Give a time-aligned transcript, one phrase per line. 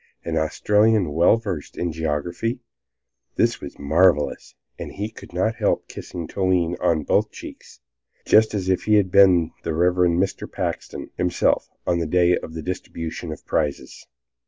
[0.25, 2.57] An Australian well versed in geography.
[3.35, 7.81] This was marvelous, and he could not help kissing Toline on both cheeks,
[8.25, 10.51] just as if he had been the Reverend Mr.
[10.51, 14.07] Paxton himself, on the day of the distribution of prizes.